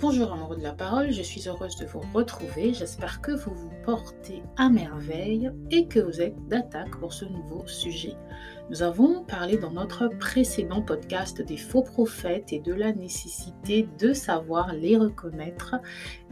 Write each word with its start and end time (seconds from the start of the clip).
Bonjour 0.00 0.32
amoureux 0.32 0.56
de 0.56 0.62
la 0.62 0.72
parole, 0.72 1.12
je 1.12 1.20
suis 1.20 1.46
heureuse 1.46 1.76
de 1.76 1.84
vous 1.84 2.00
retrouver. 2.14 2.72
J'espère 2.72 3.20
que 3.20 3.32
vous 3.32 3.52
vous 3.52 3.70
portez 3.84 4.42
à 4.56 4.70
merveille 4.70 5.50
et 5.70 5.88
que 5.88 6.00
vous 6.00 6.22
êtes 6.22 6.36
d'attaque 6.48 6.98
pour 7.00 7.12
ce 7.12 7.26
nouveau 7.26 7.66
sujet. 7.66 8.14
Nous 8.70 8.82
avons 8.82 9.22
parlé 9.24 9.58
dans 9.58 9.72
notre 9.72 10.08
précédent 10.08 10.80
podcast 10.80 11.42
des 11.42 11.58
faux 11.58 11.82
prophètes 11.82 12.50
et 12.54 12.60
de 12.60 12.72
la 12.72 12.94
nécessité 12.94 13.90
de 13.98 14.14
savoir 14.14 14.72
les 14.72 14.96
reconnaître. 14.96 15.74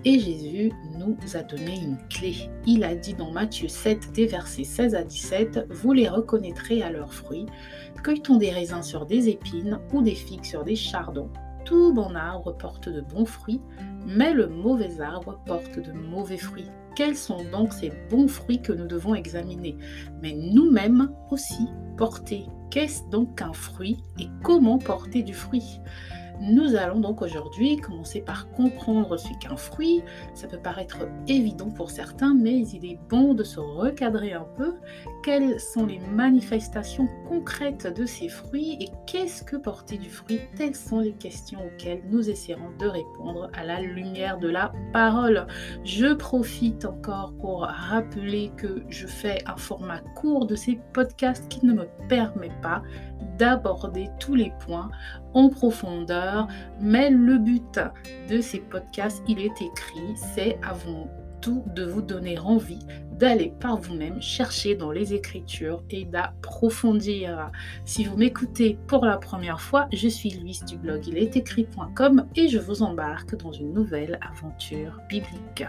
Et 0.07 0.19
Jésus 0.19 0.73
nous 0.97 1.19
a 1.35 1.43
donné 1.43 1.79
une 1.79 1.99
clé. 2.09 2.49
Il 2.67 2.85
a 2.85 2.95
dit 2.95 3.13
dans 3.13 3.33
Matthieu 3.33 3.69
7, 3.69 4.13
des 4.13 4.27
versets 4.27 4.65
16 4.65 4.95
à 4.95 5.05
17, 5.05 5.67
Vous 5.69 5.93
les 5.93 6.09
reconnaîtrez 6.09 6.81
à 6.81 6.91
leurs 6.91 7.13
fruits. 7.13 7.45
Cueille-t-on 8.03 8.39
des 8.39 8.51
raisins 8.51 8.83
sur 8.83 9.05
des 9.05 9.29
épines 9.29 9.79
ou 9.93 10.01
des 10.01 10.15
figues 10.15 10.47
sur 10.47 10.65
des 10.65 10.77
chardons? 10.77 11.31
Tout 11.69 11.93
bon 11.93 12.15
arbre 12.15 12.57
porte 12.57 12.89
de 12.89 13.03
bons 13.03 13.27
fruits, 13.27 13.61
mais 14.07 14.33
le 14.33 14.47
mauvais 14.47 15.03
arbre 15.03 15.39
porte 15.45 15.79
de 15.79 15.93
mauvais 15.93 16.39
fruits. 16.39 16.71
Quels 16.97 17.15
sont 17.15 17.45
donc 17.53 17.75
ces 17.75 17.93
bons 18.09 18.27
fruits 18.27 18.63
que 18.63 18.73
nous 18.73 18.87
devons 18.87 19.15
examiner? 19.15 19.77
Mais 20.23 20.33
nous-mêmes 20.33 21.11
aussi 21.31 21.69
porter. 21.99 22.47
Qu'est-ce 22.71 23.03
donc 23.11 23.37
qu'un 23.37 23.53
fruit 23.53 24.03
et 24.19 24.29
comment 24.43 24.79
porter 24.79 25.23
du 25.23 25.35
fruit? 25.35 25.79
Nous 26.41 26.77
allons 26.77 27.01
donc 27.01 27.23
aujourd'hui 27.23 27.77
commencer 27.77 28.21
par 28.21 28.51
comprendre 28.51 29.17
ce 29.17 29.29
qu'un 29.41 29.57
fruit. 29.57 30.03
Ça 30.35 30.47
peut 30.47 30.59
paraître 30.59 31.09
évident 31.27 31.71
pour 31.71 31.91
certains, 31.91 32.35
mais 32.35 32.67
il 32.69 32.85
est 32.85 32.99
bon 33.09 33.35
de 33.35 33.45
se 33.45 33.61
recadrer 33.61 34.33
un 34.33 34.47
peu. 34.57 34.75
Quelles 35.23 35.61
sont 35.61 35.87
les 35.87 35.99
manifestations 35.99 37.09
concrètes 37.29 37.87
de 37.87 38.07
ces 38.07 38.29
fruits 38.29 38.77
et 38.81 38.89
qu'est-ce 39.07 39.43
que 39.43 39.57
porter 39.57 39.99
du 39.99 40.11
fruit? 40.11 40.41
Telles 40.57 40.75
sont 40.75 41.01
les 41.01 41.13
questions 41.13 41.59
auxquelles 41.67 42.03
nous 42.09 42.31
essaierons 42.31 42.71
de 42.79 42.87
répondre 42.87 43.51
à 43.55 43.65
la 43.65 43.81
lumière 43.81 44.39
de 44.39 44.49
la 44.49 44.73
parole. 44.93 45.47
Je 45.85 46.13
profite 46.13 46.85
encore 46.85 47.33
pour 47.41 47.63
rappeler 47.63 48.53
que 48.57 48.83
je 48.89 49.07
fais 49.07 49.43
un 49.47 49.57
format 49.57 50.01
court 50.15 50.47
de 50.47 50.55
ces 50.55 50.79
podcasts 50.93 51.49
qui 51.49 51.65
ne 51.67 51.73
me 51.73 51.89
permet 52.09 52.53
pas 52.63 52.83
d'aborder 53.39 54.09
tous 54.19 54.35
les 54.35 54.53
points 54.61 54.91
en 55.35 55.49
profondeur, 55.49 56.49
mais 56.81 57.11
le 57.11 57.39
but 57.39 57.81
de 58.29 58.41
ces 58.41 58.61
podcasts, 58.61 59.23
il 59.29 59.39
est 59.39 59.63
écrit, 59.63 60.17
c'est 60.17 60.59
avant 60.63 61.09
tout 61.41 61.65
de 61.75 61.85
vous 61.85 62.03
donner 62.03 62.39
envie 62.39 62.85
d'aller 63.13 63.53
par 63.61 63.77
vous-même 63.77 64.21
chercher 64.21 64.75
dans 64.75 64.91
les 64.91 65.15
écritures 65.15 65.83
et 65.91 66.05
d'approfondir. 66.05 67.51
Si 67.85 68.05
vous 68.05 68.17
m'écoutez 68.17 68.79
pour 68.87 69.05
la 69.05 69.19
première 69.19 69.61
fois, 69.61 69.89
je 69.93 70.09
suis 70.09 70.31
Louise 70.31 70.65
du 70.65 70.77
blog 70.77 71.07
il 71.07 71.19
est 71.19 71.37
écrit.com 71.37 72.27
et 72.37 72.49
je 72.49 72.59
vous 72.59 72.83
embarque 72.83 73.37
dans 73.37 73.53
une 73.53 73.73
nouvelle 73.73 74.19
aventure 74.23 75.01
biblique. 75.09 75.65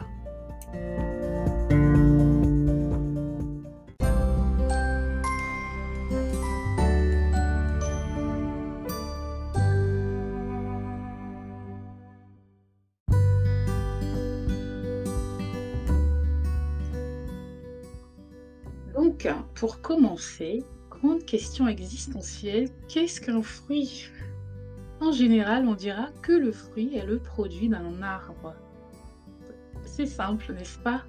Pour 19.56 19.82
commencer, 19.82 20.64
grande 20.90 21.26
question 21.26 21.68
existentielle, 21.68 22.70
qu'est-ce 22.88 23.20
qu'un 23.20 23.42
fruit? 23.42 24.10
En 25.02 25.12
général, 25.12 25.68
on 25.68 25.74
dira 25.74 26.08
que 26.22 26.32
le 26.32 26.54
fruit 26.54 26.96
est 26.96 27.06
le 27.06 27.20
produit 27.20 27.68
d'un 27.68 28.02
arbre. 28.02 28.56
C'est 29.84 30.06
simple, 30.06 30.54
n'est-ce 30.54 30.80
pas? 30.80 31.04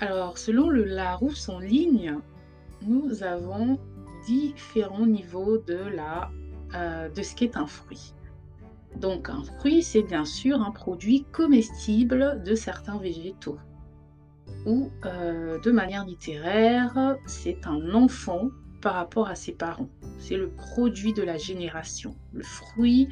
Alors, 0.00 0.38
selon 0.38 0.70
le 0.70 0.84
Larousse 0.84 1.50
en 1.50 1.58
ligne, 1.58 2.16
nous 2.86 3.22
avons 3.22 3.78
différents 4.26 5.06
niveaux 5.06 5.62
euh, 5.68 7.08
de 7.10 7.22
ce 7.22 7.34
qu'est 7.34 7.58
un 7.58 7.66
fruit. 7.66 8.14
Donc, 8.96 9.28
un 9.28 9.42
fruit, 9.42 9.82
c'est 9.82 10.02
bien 10.02 10.24
sûr 10.24 10.62
un 10.62 10.70
produit 10.70 11.24
comestible 11.32 12.42
de 12.42 12.54
certains 12.54 12.98
végétaux 12.98 13.58
ou 14.66 14.90
euh, 15.04 15.58
de 15.60 15.70
manière 15.70 16.04
littéraire, 16.04 17.16
c'est 17.26 17.66
un 17.66 17.94
enfant 17.94 18.50
par 18.80 18.94
rapport 18.94 19.28
à 19.28 19.34
ses 19.34 19.52
parents. 19.52 19.88
C'est 20.18 20.36
le 20.36 20.50
produit 20.50 21.12
de 21.12 21.22
la 21.22 21.36
génération, 21.36 22.14
le 22.32 22.42
fruit 22.42 23.08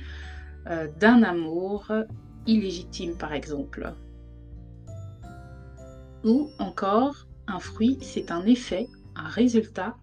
euh, 0.69 0.89
d'un 0.99 1.23
amour 1.23 1.93
illégitime 2.47 3.17
par 3.17 3.33
exemple. 3.33 3.93
Ou 6.25 6.51
encore, 6.59 7.27
un 7.47 7.61
fruit, 7.61 7.99
c'est 8.01 8.31
un 8.31 8.45
effet, 8.47 8.89
un 9.15 9.29
résultat, 9.29 9.97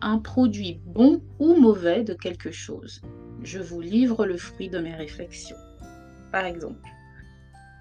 un 0.00 0.18
produit 0.18 0.80
bon 0.84 1.22
ou 1.38 1.56
mauvais 1.56 2.04
de 2.04 2.14
quelque 2.14 2.52
chose. 2.52 3.02
Je 3.42 3.58
vous 3.58 3.80
livre 3.80 4.26
le 4.26 4.36
fruit 4.36 4.68
de 4.68 4.78
mes 4.78 4.94
réflexions, 4.94 5.56
par 6.30 6.44
exemple. 6.44 6.88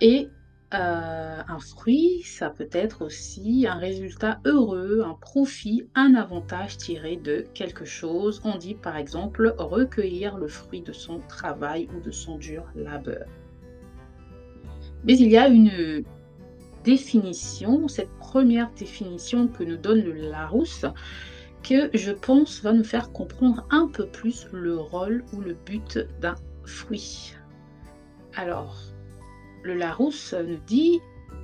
Et 0.01 0.29
euh, 0.73 1.41
un 1.47 1.59
fruit, 1.59 2.23
ça 2.23 2.49
peut 2.49 2.69
être 2.71 3.05
aussi 3.05 3.67
un 3.67 3.75
résultat 3.75 4.39
heureux, 4.45 5.03
un 5.05 5.13
profit, 5.13 5.87
un 5.93 6.15
avantage 6.15 6.77
tiré 6.77 7.15
de 7.15 7.45
quelque 7.53 7.85
chose. 7.85 8.41
On 8.43 8.57
dit 8.57 8.73
par 8.73 8.97
exemple 8.97 9.53
recueillir 9.57 10.37
le 10.37 10.47
fruit 10.47 10.81
de 10.81 10.91
son 10.91 11.19
travail 11.19 11.87
ou 11.95 11.99
de 12.01 12.11
son 12.11 12.37
dur 12.37 12.63
labeur. 12.75 13.27
Mais 15.03 15.17
il 15.17 15.29
y 15.29 15.37
a 15.37 15.47
une 15.47 16.03
définition, 16.83 17.87
cette 17.87 18.11
première 18.19 18.71
définition 18.71 19.47
que 19.47 19.63
nous 19.63 19.77
donne 19.77 20.01
le 20.01 20.13
Larousse, 20.13 20.85
que 21.61 21.89
je 21.93 22.11
pense 22.11 22.61
va 22.61 22.73
nous 22.73 22.83
faire 22.83 23.11
comprendre 23.11 23.65
un 23.69 23.87
peu 23.87 24.07
plus 24.07 24.47
le 24.51 24.77
rôle 24.77 25.23
ou 25.33 25.41
le 25.41 25.53
but 25.53 25.99
d'un 26.19 26.35
fruit. 26.65 27.35
Alors, 28.35 28.92
le 29.63 29.75
Larousse 29.75 30.35
nous 30.45 30.59
dit 30.67 30.99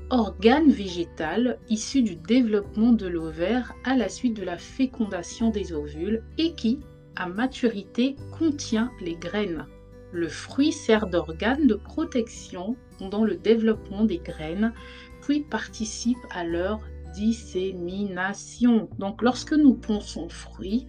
organe 0.10 0.72
végétal 0.72 1.58
issu 1.70 2.02
du 2.02 2.16
développement 2.16 2.92
de 2.92 3.08
l'ovaire 3.08 3.74
à 3.86 3.96
la 3.96 4.10
suite 4.10 4.36
de 4.36 4.44
la 4.44 4.58
fécondation 4.58 5.50
des 5.50 5.72
ovules 5.72 6.24
et 6.38 6.54
qui, 6.54 6.80
à 7.16 7.28
maturité, 7.28 8.16
contient 8.38 8.92
les 9.02 9.16
graines. 9.16 9.66
Le 10.12 10.28
fruit 10.28 10.72
sert 10.72 11.08
d'organe 11.08 11.68
de 11.68 11.76
protection 11.76 12.76
dans 13.00 13.24
le 13.24 13.36
développement 13.36 14.04
des 14.04 14.18
graines, 14.18 14.74
puis 15.22 15.42
participe 15.42 16.18
à 16.32 16.44
leur 16.44 16.80
dissémination. 17.14 18.90
Donc 18.98 19.22
lorsque 19.22 19.54
nous 19.54 19.76
pensons 19.76 20.28
fruit, 20.30 20.88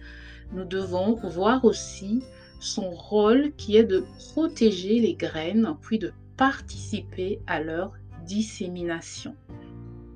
nous 0.53 0.65
devons 0.65 1.15
voir 1.23 1.63
aussi 1.63 2.23
son 2.59 2.89
rôle 2.89 3.53
qui 3.55 3.77
est 3.77 3.83
de 3.83 4.03
protéger 4.33 4.99
les 4.99 5.13
graines, 5.13 5.75
puis 5.81 5.99
de 5.99 6.11
participer 6.41 7.39
à 7.45 7.61
leur 7.61 7.93
dissémination. 8.25 9.35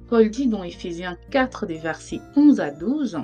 Paul 0.07 0.31
dit 0.31 0.47
dans 0.47 0.63
Éphésiens 0.63 1.19
4 1.29 1.67
des 1.67 1.77
versets 1.77 2.19
11 2.35 2.59
à 2.61 2.71
12, 2.71 3.19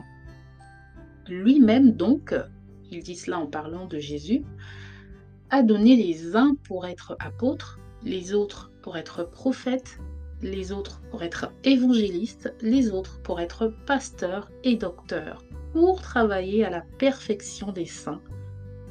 lui-même 1.27 1.93
donc, 1.93 2.35
il 2.91 3.01
dit 3.01 3.15
cela 3.15 3.39
en 3.39 3.47
parlant 3.47 3.87
de 3.87 3.97
Jésus, 3.97 4.43
a 5.49 5.63
donné 5.63 5.95
les 5.95 6.35
uns 6.35 6.53
pour 6.63 6.85
être 6.85 7.15
apôtres, 7.19 7.79
les 8.03 8.35
autres 8.35 8.69
pour 8.83 8.97
être 8.97 9.23
prophètes, 9.23 9.97
les 10.43 10.71
autres 10.71 11.01
pour 11.09 11.23
être 11.23 11.51
évangélistes, 11.63 12.53
les 12.61 12.91
autres 12.91 13.19
pour 13.23 13.39
être 13.39 13.73
pasteurs 13.87 14.51
et 14.63 14.75
docteurs, 14.75 15.43
pour 15.73 16.03
travailler 16.03 16.65
à 16.65 16.69
la 16.69 16.81
perfection 16.99 17.71
des 17.71 17.87
saints, 17.87 18.21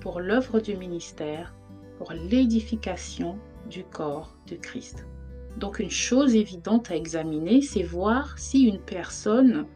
pour 0.01 0.19
l'œuvre 0.19 0.59
du 0.59 0.77
ministère, 0.77 1.55
pour 1.97 2.13
l'édification 2.13 3.39
du 3.71 3.85
corps 3.85 4.37
de 4.49 4.57
Christ. 4.57 5.07
Donc 5.57 5.79
une 5.79 5.91
chose 5.91 6.35
évidente 6.35 6.91
à 6.91 6.97
examiner, 6.97 7.63
c'est 7.63 7.83
voir 7.83 8.39
si 8.39 8.65
une 8.65 8.81
personne 8.81 9.67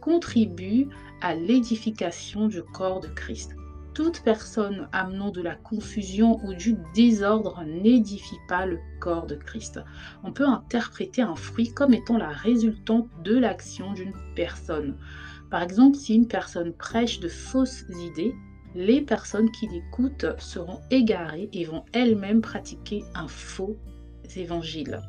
contribue 0.00 0.88
à 1.20 1.34
l'édification 1.34 2.46
du 2.46 2.62
corps 2.62 3.00
de 3.00 3.08
Christ. 3.08 3.56
Toute 3.94 4.22
personne 4.22 4.88
amenant 4.92 5.30
de 5.30 5.42
la 5.42 5.56
confusion 5.56 6.38
ou 6.44 6.54
du 6.54 6.76
désordre 6.94 7.64
n'édifie 7.66 8.38
pas 8.48 8.64
le 8.64 8.78
corps 9.00 9.26
de 9.26 9.34
Christ. 9.34 9.80
On 10.22 10.32
peut 10.32 10.46
interpréter 10.46 11.22
un 11.22 11.34
fruit 11.34 11.74
comme 11.74 11.94
étant 11.94 12.16
la 12.16 12.28
résultante 12.28 13.08
de 13.24 13.36
l'action 13.36 13.92
d'une 13.94 14.14
personne. 14.36 14.96
Par 15.50 15.62
exemple, 15.62 15.96
si 15.96 16.14
une 16.14 16.28
personne 16.28 16.72
prêche 16.72 17.18
de 17.18 17.28
fausses 17.28 17.84
idées, 18.06 18.34
les 18.74 19.00
personnes 19.00 19.50
qui 19.50 19.66
l'écoutent 19.68 20.26
seront 20.38 20.80
égarées 20.90 21.48
et 21.52 21.64
vont 21.64 21.84
elles-mêmes 21.92 22.42
pratiquer 22.42 23.04
un 23.14 23.28
faux 23.28 23.76
évangile. 24.36 25.00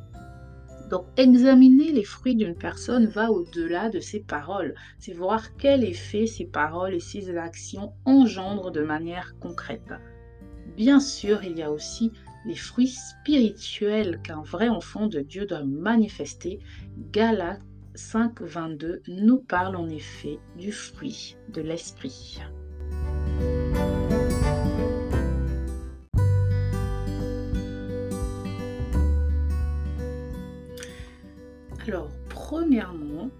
Donc 0.89 1.05
examiner 1.17 1.91
les 1.91 2.03
fruits 2.03 2.35
d'une 2.35 2.55
personne 2.55 3.05
va 3.05 3.31
au-delà 3.31 3.89
de 3.89 3.99
ses 3.99 4.21
paroles. 4.21 4.73
C'est 4.97 5.13
voir 5.13 5.55
quel 5.57 5.83
effet 5.83 6.25
ses 6.25 6.45
paroles 6.45 6.95
et 6.95 6.99
ses 6.99 7.37
actions 7.37 7.93
engendrent 8.05 8.71
de 8.71 8.81
manière 8.81 9.35
concrète. 9.39 9.93
Bien 10.75 10.99
sûr, 10.99 11.43
il 11.43 11.57
y 11.57 11.61
a 11.61 11.71
aussi 11.71 12.11
les 12.45 12.55
fruits 12.55 12.87
spirituels 12.87 14.19
qu'un 14.23 14.41
vrai 14.41 14.69
enfant 14.69 15.07
de 15.07 15.19
Dieu 15.19 15.45
doit 15.45 15.63
manifester, 15.63 16.59
Galates 17.11 17.61
5, 17.95 18.41
22 18.41 19.01
nous 19.09 19.39
parle 19.39 19.75
en 19.75 19.89
effet 19.89 20.39
du 20.57 20.71
fruit 20.71 21.35
de 21.53 21.61
l'esprit. 21.61 22.39
Alors, 31.89 32.11
premièrement, 32.29 33.31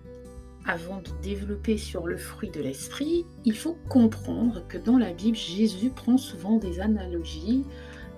avant 0.65 1.03
de 1.03 1.21
développer 1.21 1.77
sur 1.77 2.07
le 2.07 2.17
fruit 2.17 2.49
de 2.49 2.59
l'esprit, 2.59 3.27
il 3.45 3.55
faut 3.55 3.77
comprendre 3.89 4.63
que 4.67 4.79
dans 4.79 4.97
la 4.97 5.13
Bible, 5.13 5.37
Jésus 5.37 5.91
prend 5.91 6.17
souvent 6.17 6.57
des 6.57 6.79
analogies 6.79 7.63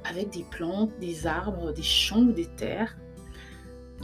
avec 0.10 0.30
des 0.30 0.46
plantes, 0.50 0.98
des 1.02 1.28
arbres, 1.28 1.74
des 1.74 1.84
champs 1.84 2.22
ou 2.22 2.32
des 2.32 2.48
terres. 2.56 2.96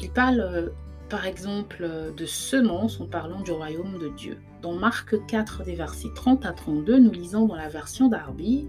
Il 0.02 0.12
parle 0.12 0.42
euh, 0.42 0.70
par 1.08 1.26
exemple 1.26 1.90
de 2.18 2.26
semences 2.26 3.00
en 3.00 3.06
parlant 3.06 3.40
du 3.40 3.52
royaume 3.52 3.98
de 3.98 4.10
Dieu. 4.10 4.38
Dans 4.62 4.74
Marc 4.74 5.16
4 5.28 5.64
des 5.64 5.76
versets 5.76 6.10
30 6.14 6.46
à 6.46 6.52
32, 6.52 7.00
nous 7.00 7.12
lisons 7.12 7.46
dans 7.46 7.56
la 7.56 7.70
version 7.70 8.10
d'Arby 8.10 8.68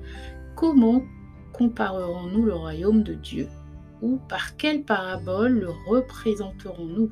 Comment 0.54 1.02
comparerons-nous 1.54 2.44
le 2.44 2.54
royaume 2.54 3.02
de 3.02 3.14
Dieu 3.14 3.48
Ou 4.00 4.20
par 4.28 4.56
quelle 4.56 4.84
parabole 4.84 5.58
le 5.58 5.70
représenterons-nous? 5.88 7.10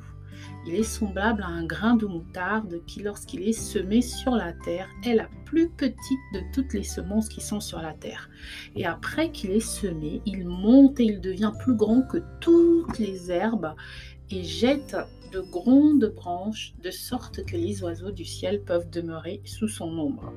Il 0.65 0.75
est 0.75 0.83
semblable 0.83 1.43
à 1.43 1.47
un 1.47 1.65
grain 1.65 1.95
de 1.95 2.05
moutarde 2.05 2.81
qui, 2.85 3.01
lorsqu'il 3.01 3.47
est 3.47 3.53
semé 3.53 4.01
sur 4.01 4.31
la 4.31 4.53
terre, 4.53 4.89
est 5.05 5.15
la 5.15 5.29
plus 5.45 5.69
petite 5.69 6.19
de 6.33 6.41
toutes 6.53 6.73
les 6.73 6.83
semences 6.83 7.29
qui 7.29 7.41
sont 7.41 7.59
sur 7.59 7.81
la 7.81 7.93
terre. 7.93 8.29
Et 8.75 8.85
après 8.85 9.31
qu'il 9.31 9.51
est 9.51 9.59
semé, 9.59 10.21
il 10.25 10.45
monte 10.45 10.99
et 10.99 11.05
il 11.05 11.21
devient 11.21 11.53
plus 11.59 11.75
grand 11.75 12.01
que 12.01 12.17
toutes 12.41 12.99
les 12.99 13.31
herbes 13.31 13.73
et 14.29 14.43
jette 14.43 14.97
de 15.31 15.39
grandes 15.39 16.11
branches 16.15 16.73
de 16.83 16.91
sorte 16.91 17.45
que 17.45 17.55
les 17.55 17.83
oiseaux 17.83 18.11
du 18.11 18.25
ciel 18.25 18.61
peuvent 18.61 18.89
demeurer 18.89 19.41
sous 19.45 19.67
son 19.67 19.97
ombre. 19.97 20.33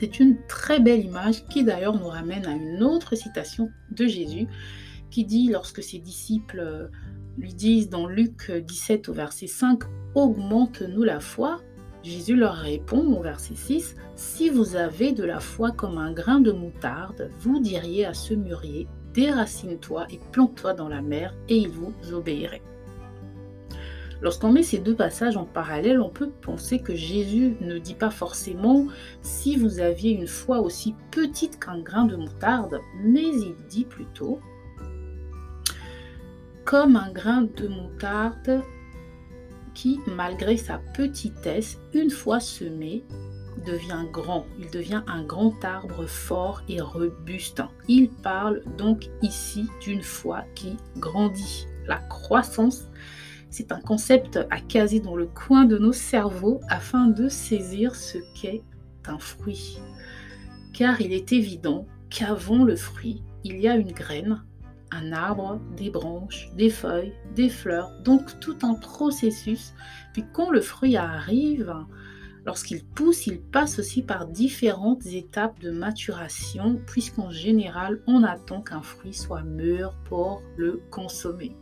C'est 0.00 0.20
une 0.20 0.36
très 0.46 0.78
belle 0.78 1.04
image 1.04 1.46
qui 1.46 1.64
d'ailleurs 1.64 1.98
nous 1.98 2.08
ramène 2.08 2.44
à 2.46 2.52
une 2.52 2.82
autre 2.82 3.14
citation 3.14 3.70
de 3.92 4.06
Jésus 4.06 4.46
qui 5.10 5.24
dit 5.24 5.48
lorsque 5.48 5.82
ses 5.82 5.98
disciples 5.98 6.90
lui 7.38 7.54
disent 7.54 7.88
dans 7.88 8.06
Luc 8.06 8.50
17 8.50 9.08
au 9.08 9.12
verset 9.12 9.46
5, 9.46 9.82
Augmente-nous 10.14 11.02
la 11.02 11.20
foi. 11.20 11.60
Jésus 12.02 12.36
leur 12.36 12.54
répond 12.54 13.04
au 13.16 13.22
verset 13.22 13.56
6, 13.56 13.96
Si 14.14 14.48
vous 14.48 14.76
avez 14.76 15.12
de 15.12 15.24
la 15.24 15.40
foi 15.40 15.72
comme 15.72 15.98
un 15.98 16.12
grain 16.12 16.40
de 16.40 16.52
moutarde, 16.52 17.30
vous 17.40 17.60
diriez 17.60 18.06
à 18.06 18.14
ce 18.14 18.34
mûrier, 18.34 18.86
Déracine-toi 19.12 20.06
et 20.10 20.20
plante-toi 20.30 20.74
dans 20.74 20.88
la 20.88 21.00
mer, 21.00 21.34
et 21.48 21.56
il 21.56 21.68
vous 21.68 21.92
obéirait. 22.12 22.62
Lorsqu'on 24.22 24.52
met 24.52 24.62
ces 24.62 24.78
deux 24.78 24.94
passages 24.94 25.36
en 25.36 25.44
parallèle, 25.44 26.00
on 26.00 26.08
peut 26.08 26.30
penser 26.30 26.78
que 26.78 26.94
Jésus 26.94 27.56
ne 27.60 27.78
dit 27.78 27.94
pas 27.94 28.10
forcément 28.10 28.86
si 29.20 29.56
vous 29.56 29.80
aviez 29.80 30.12
une 30.12 30.26
foi 30.26 30.60
aussi 30.60 30.94
petite 31.10 31.58
qu'un 31.58 31.80
grain 31.80 32.06
de 32.06 32.16
moutarde, 32.16 32.80
mais 33.02 33.26
il 33.26 33.54
dit 33.68 33.84
plutôt 33.84 34.40
comme 36.66 36.96
un 36.96 37.12
grain 37.12 37.42
de 37.42 37.68
moutarde 37.68 38.60
qui, 39.72 40.00
malgré 40.08 40.56
sa 40.56 40.78
petitesse, 40.78 41.78
une 41.94 42.10
fois 42.10 42.40
semé, 42.40 43.04
devient 43.64 44.04
grand. 44.12 44.46
Il 44.58 44.68
devient 44.70 45.02
un 45.06 45.22
grand 45.22 45.64
arbre 45.64 46.06
fort 46.06 46.62
et 46.68 46.80
robuste. 46.80 47.62
Il 47.86 48.10
parle 48.10 48.62
donc 48.76 49.08
ici 49.22 49.68
d'une 49.80 50.02
foi 50.02 50.44
qui 50.56 50.76
grandit. 50.96 51.68
La 51.86 51.98
croissance, 51.98 52.88
c'est 53.48 53.70
un 53.70 53.80
concept 53.80 54.40
à 54.50 54.60
caser 54.60 54.98
dans 54.98 55.14
le 55.14 55.26
coin 55.26 55.66
de 55.66 55.78
nos 55.78 55.92
cerveaux 55.92 56.60
afin 56.68 57.06
de 57.06 57.28
saisir 57.28 57.94
ce 57.94 58.18
qu'est 58.34 58.64
un 59.06 59.18
fruit. 59.18 59.78
Car 60.74 61.00
il 61.00 61.12
est 61.12 61.32
évident 61.32 61.86
qu'avant 62.10 62.64
le 62.64 62.74
fruit, 62.74 63.22
il 63.44 63.60
y 63.60 63.68
a 63.68 63.76
une 63.76 63.92
graine, 63.92 64.42
un 64.96 65.12
arbre, 65.12 65.60
des 65.76 65.90
branches, 65.90 66.50
des 66.54 66.70
feuilles, 66.70 67.12
des 67.34 67.48
fleurs, 67.48 67.92
donc 68.02 68.40
tout 68.40 68.58
un 68.62 68.74
processus. 68.74 69.72
Puis 70.12 70.24
quand 70.32 70.50
le 70.50 70.60
fruit 70.60 70.96
arrive, 70.96 71.74
lorsqu'il 72.44 72.84
pousse, 72.84 73.26
il 73.26 73.40
passe 73.40 73.78
aussi 73.78 74.02
par 74.02 74.26
différentes 74.26 75.06
étapes 75.06 75.60
de 75.60 75.70
maturation, 75.70 76.80
puisqu'en 76.86 77.30
général, 77.30 78.00
on 78.06 78.22
attend 78.22 78.62
qu'un 78.62 78.82
fruit 78.82 79.14
soit 79.14 79.42
mûr 79.42 79.94
pour 80.04 80.42
le 80.56 80.80
consommer. 80.90 81.56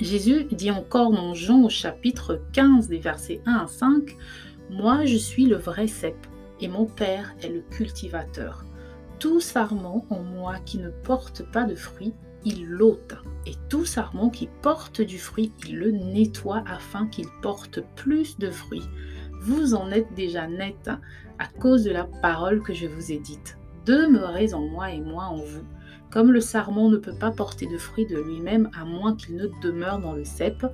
Jésus 0.00 0.44
dit 0.52 0.70
encore 0.70 1.10
dans 1.10 1.34
Jean 1.34 1.64
au 1.64 1.68
chapitre 1.68 2.40
15 2.52 2.86
des 2.88 2.98
versets 2.98 3.40
1 3.46 3.54
à 3.54 3.66
5, 3.66 4.16
Moi 4.70 5.04
je 5.06 5.16
suis 5.16 5.46
le 5.46 5.56
vrai 5.56 5.88
cep, 5.88 6.14
et 6.60 6.68
mon 6.68 6.86
Père 6.86 7.34
est 7.42 7.48
le 7.48 7.62
cultivateur. 7.62 8.64
Tout 9.18 9.40
sarment 9.40 10.06
en 10.10 10.22
moi 10.22 10.58
qui 10.64 10.78
ne 10.78 10.90
porte 10.90 11.42
pas 11.50 11.64
de 11.64 11.74
fruit, 11.74 12.14
il 12.44 12.66
l'ôte. 12.66 13.16
Et 13.46 13.54
tout 13.68 13.84
sarment 13.84 14.30
qui 14.30 14.48
porte 14.62 15.00
du 15.00 15.18
fruit, 15.18 15.52
il 15.66 15.78
le 15.78 15.90
nettoie 15.90 16.62
afin 16.66 17.06
qu'il 17.06 17.26
porte 17.42 17.80
plus 17.96 18.38
de 18.38 18.50
fruits. 18.50 18.88
Vous 19.40 19.74
en 19.74 19.90
êtes 19.90 20.12
déjà 20.14 20.46
net 20.46 20.90
à 21.38 21.46
cause 21.60 21.84
de 21.84 21.90
la 21.90 22.04
parole 22.04 22.62
que 22.62 22.74
je 22.74 22.86
vous 22.86 23.12
ai 23.12 23.18
dite. 23.18 23.56
Demeurez 23.86 24.52
en 24.54 24.66
moi 24.66 24.90
et 24.90 25.00
moi 25.00 25.24
en 25.24 25.36
vous. 25.36 25.64
Comme 26.10 26.32
le 26.32 26.40
sarment 26.40 26.88
ne 26.88 26.96
peut 26.96 27.14
pas 27.14 27.30
porter 27.30 27.66
de 27.66 27.76
fruits 27.76 28.06
de 28.06 28.18
lui-même 28.18 28.70
à 28.78 28.84
moins 28.84 29.14
qu'il 29.14 29.36
ne 29.36 29.46
demeure 29.62 29.98
dans 29.98 30.14
le 30.14 30.24
cep, 30.24 30.66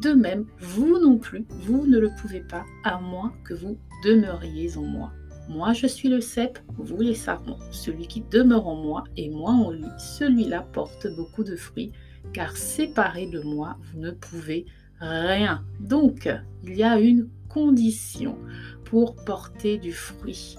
de 0.00 0.12
même, 0.12 0.46
vous 0.58 0.98
non 0.98 1.18
plus, 1.18 1.46
vous 1.50 1.86
ne 1.86 1.98
le 1.98 2.10
pouvez 2.20 2.40
pas 2.40 2.64
à 2.84 3.00
moins 3.00 3.32
que 3.44 3.54
vous 3.54 3.78
demeuriez 4.04 4.76
en 4.76 4.82
moi. 4.82 5.12
Moi 5.52 5.74
je 5.74 5.86
suis 5.86 6.08
le 6.08 6.22
cep, 6.22 6.58
vous 6.78 7.02
les 7.02 7.14
sarments. 7.14 7.58
Celui 7.70 8.06
qui 8.06 8.22
demeure 8.22 8.66
en 8.66 8.74
moi 8.74 9.04
et 9.18 9.28
moi 9.28 9.50
en 9.52 9.70
lui, 9.70 9.84
celui-là 9.98 10.66
porte 10.72 11.06
beaucoup 11.14 11.44
de 11.44 11.56
fruits, 11.56 11.92
car 12.32 12.56
séparé 12.56 13.26
de 13.26 13.42
moi, 13.42 13.76
vous 13.82 14.00
ne 14.00 14.12
pouvez 14.12 14.64
rien. 14.98 15.62
Donc, 15.78 16.26
il 16.64 16.74
y 16.74 16.82
a 16.82 16.98
une 16.98 17.28
condition 17.50 18.38
pour 18.86 19.14
porter 19.14 19.76
du 19.76 19.92
fruit. 19.92 20.56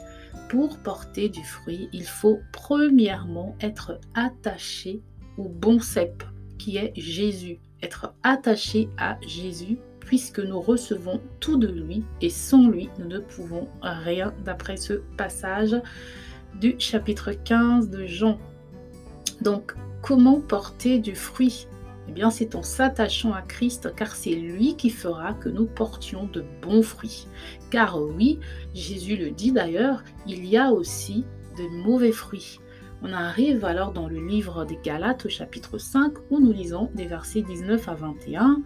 Pour 0.47 0.77
porter 0.77 1.27
du 1.27 1.43
fruit, 1.43 1.89
il 1.91 2.03
faut 2.05 2.39
premièrement 2.51 3.55
être 3.61 3.99
attaché 4.13 5.01
au 5.37 5.49
bon 5.49 5.79
cep, 5.79 6.23
qui 6.59 6.77
est 6.77 6.93
Jésus. 6.95 7.59
Être 7.81 8.13
attaché 8.21 8.89
à 8.97 9.17
Jésus 9.25 9.79
puisque 10.05 10.39
nous 10.39 10.59
recevons 10.59 11.21
tout 11.39 11.57
de 11.57 11.67
lui 11.67 12.03
et 12.21 12.29
sans 12.29 12.67
lui, 12.67 12.89
nous 12.99 13.07
ne 13.07 13.19
pouvons 13.19 13.67
rien 13.81 14.33
d'après 14.43 14.77
ce 14.77 14.93
passage 15.17 15.75
du 16.59 16.75
chapitre 16.79 17.31
15 17.31 17.89
de 17.89 18.05
Jean. 18.05 18.37
Donc, 19.41 19.73
comment 20.01 20.39
porter 20.39 20.99
du 20.99 21.15
fruit? 21.15 21.67
Eh 22.09 22.11
bien, 22.11 22.29
c'est 22.29 22.55
en 22.55 22.63
s'attachant 22.63 23.33
à 23.33 23.41
Christ, 23.41 23.93
car 23.95 24.15
c'est 24.15 24.35
lui 24.35 24.75
qui 24.75 24.89
fera 24.89 25.33
que 25.33 25.49
nous 25.49 25.65
portions 25.65 26.25
de 26.25 26.43
bons 26.61 26.83
fruits. 26.83 27.27
Car 27.69 28.01
oui, 28.01 28.39
Jésus 28.73 29.15
le 29.15 29.31
dit 29.31 29.51
d'ailleurs, 29.51 30.03
il 30.27 30.45
y 30.45 30.57
a 30.57 30.71
aussi 30.71 31.25
de 31.57 31.63
mauvais 31.83 32.11
fruits. 32.11 32.59
On 33.05 33.11
arrive 33.11 33.65
alors 33.65 33.91
dans 33.91 34.07
le 34.07 34.25
livre 34.25 34.63
des 34.65 34.79
Galates 34.81 35.25
au 35.25 35.29
chapitre 35.29 35.77
5 35.77 36.13
où 36.29 36.39
nous 36.39 36.53
lisons 36.53 36.89
des 36.93 37.05
versets 37.05 37.41
19 37.41 37.89
à 37.89 37.95
21. 37.95 38.61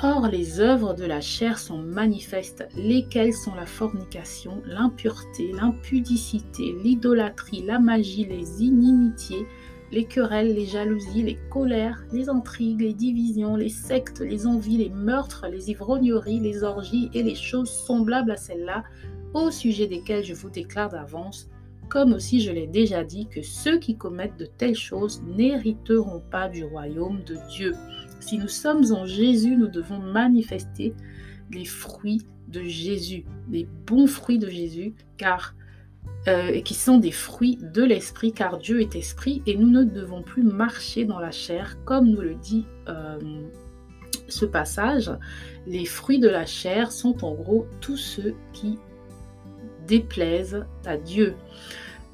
Or, 0.00 0.26
les 0.26 0.60
œuvres 0.60 0.94
de 0.94 1.04
la 1.04 1.20
chair 1.20 1.58
sont 1.58 1.78
manifestes, 1.78 2.66
lesquelles 2.76 3.34
sont 3.34 3.54
la 3.54 3.66
fornication, 3.66 4.62
l'impureté, 4.66 5.52
l'impudicité, 5.52 6.74
l'idolâtrie, 6.82 7.62
la 7.62 7.78
magie, 7.78 8.24
les 8.24 8.64
inimitiés, 8.64 9.46
les 9.92 10.04
querelles, 10.04 10.54
les 10.54 10.66
jalousies, 10.66 11.22
les 11.22 11.38
colères, 11.50 12.02
les 12.12 12.30
intrigues, 12.30 12.80
les 12.80 12.94
divisions, 12.94 13.54
les 13.54 13.68
sectes, 13.68 14.20
les 14.20 14.46
envies, 14.46 14.78
les 14.78 14.88
meurtres, 14.88 15.46
les 15.48 15.70
ivrogneries, 15.70 16.40
les 16.40 16.64
orgies 16.64 17.10
et 17.12 17.22
les 17.22 17.34
choses 17.34 17.70
semblables 17.70 18.32
à 18.32 18.36
celles-là, 18.36 18.84
au 19.34 19.50
sujet 19.50 19.86
desquelles 19.86 20.24
je 20.24 20.34
vous 20.34 20.50
déclare 20.50 20.88
d'avance, 20.88 21.48
comme 21.90 22.14
aussi 22.14 22.40
je 22.40 22.50
l'ai 22.50 22.66
déjà 22.66 23.04
dit, 23.04 23.28
que 23.28 23.42
ceux 23.42 23.78
qui 23.78 23.96
commettent 23.96 24.38
de 24.38 24.46
telles 24.46 24.74
choses 24.74 25.22
n'hériteront 25.24 26.22
pas 26.30 26.48
du 26.48 26.64
royaume 26.64 27.22
de 27.24 27.36
Dieu. 27.50 27.74
Si 28.22 28.38
nous 28.38 28.48
sommes 28.48 28.84
en 28.92 29.04
Jésus, 29.04 29.56
nous 29.56 29.66
devons 29.66 29.98
manifester 29.98 30.94
les 31.50 31.64
fruits 31.64 32.22
de 32.46 32.62
Jésus, 32.62 33.24
les 33.50 33.66
bons 33.86 34.06
fruits 34.06 34.38
de 34.38 34.48
Jésus, 34.48 34.94
car 35.16 35.56
euh, 36.28 36.60
qui 36.60 36.74
sont 36.74 36.98
des 36.98 37.10
fruits 37.10 37.58
de 37.60 37.82
l'esprit, 37.82 38.32
car 38.32 38.58
Dieu 38.58 38.80
est 38.80 38.94
esprit 38.94 39.42
et 39.46 39.56
nous 39.56 39.68
ne 39.68 39.82
devons 39.82 40.22
plus 40.22 40.44
marcher 40.44 41.04
dans 41.04 41.18
la 41.18 41.32
chair, 41.32 41.76
comme 41.84 42.10
nous 42.10 42.20
le 42.20 42.36
dit 42.36 42.64
euh, 42.88 43.18
ce 44.28 44.44
passage. 44.44 45.10
Les 45.66 45.84
fruits 45.84 46.20
de 46.20 46.28
la 46.28 46.46
chair 46.46 46.92
sont 46.92 47.24
en 47.24 47.34
gros 47.34 47.66
tous 47.80 47.96
ceux 47.96 48.36
qui 48.52 48.78
déplaisent 49.88 50.64
à 50.86 50.96
Dieu. 50.96 51.34